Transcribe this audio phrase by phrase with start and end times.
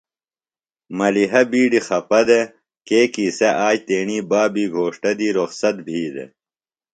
[0.97, 2.45] ملِیحہ بِیڈیۡ خپہ دےۡ
[2.87, 6.29] کیکیۡ سےۡ آج تیݨی بابی گھوݜٹہ دی رخصت بھی دےۡ۔